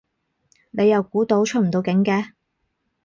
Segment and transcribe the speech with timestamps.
[0.71, 2.31] 你又估到出唔到境嘅